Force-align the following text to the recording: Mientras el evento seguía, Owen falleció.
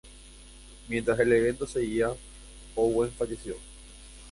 Mientras 0.89 1.19
el 1.19 1.31
evento 1.31 1.67
seguía, 1.67 2.09
Owen 2.73 3.11
falleció. 3.11 3.55